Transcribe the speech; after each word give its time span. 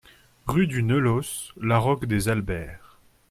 Rue 0.47 0.65
du 0.65 0.81
Neulos, 0.81 1.51
Laroque-des-Albères 1.57 2.97